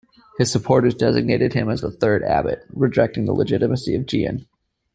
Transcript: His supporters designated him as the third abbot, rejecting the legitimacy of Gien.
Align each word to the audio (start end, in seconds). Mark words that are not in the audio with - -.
His 0.39 0.51
supporters 0.51 0.95
designated 0.95 1.53
him 1.53 1.69
as 1.69 1.81
the 1.81 1.91
third 1.91 2.23
abbot, 2.23 2.65
rejecting 2.73 3.25
the 3.25 3.35
legitimacy 3.35 3.93
of 3.93 4.07
Gien. 4.07 4.47